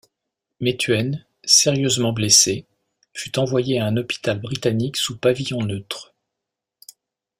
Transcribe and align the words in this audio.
Methuen, 0.61 1.23
sérieusement 1.43 2.11
blessé, 2.11 2.65
fut 3.13 3.37
envoyé 3.37 3.77
à 3.79 3.85
un 3.85 3.97
hôpital 3.97 4.39
britannique 4.41 4.97
sous 4.97 5.15
pavillon 5.15 5.59
neutre. 5.61 6.15